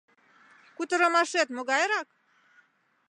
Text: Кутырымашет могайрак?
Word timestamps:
Кутырымашет 0.75 1.47
могайрак? 1.55 2.07